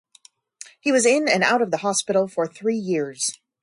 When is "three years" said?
2.47-3.37